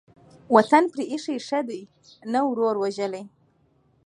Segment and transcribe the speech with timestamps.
[0.55, 1.81] وطن پرې ايښى ښه دى،
[2.31, 3.23] نه ورور وژلى.